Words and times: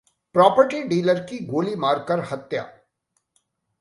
property 0.35 0.81
dealer 0.83 1.19
की 1.19 1.39
गोली 1.45 1.75
मार 1.75 1.99
कर 1.99 2.19
हत्या 2.31 2.63